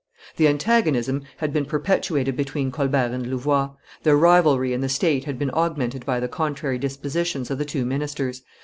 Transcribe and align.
The 0.37 0.47
antagonism 0.47 1.25
had 1.37 1.53
been 1.53 1.65
perpetuated 1.65 2.35
between 2.35 2.71
Colbert 2.71 3.11
and 3.11 3.27
Louvois; 3.27 3.69
their 4.01 4.17
rivalry 4.17 4.73
in 4.73 4.81
the 4.81 4.89
state 4.89 5.25
had 5.25 5.37
been 5.37 5.51
augmented 5.53 6.07
by 6.07 6.19
the 6.19 6.27
contrary 6.27 6.79
dispositions 6.79 7.51
of 7.51 7.59
the 7.59 7.65
two 7.65 7.85
ministers. 7.85 8.41